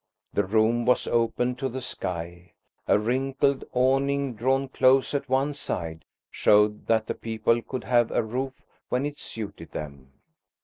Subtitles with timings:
[0.33, 2.53] The room was open to the sky;
[2.87, 8.23] a wrinkled awning drawn close at one side showed that the people could have a
[8.23, 10.11] roof when it suited them.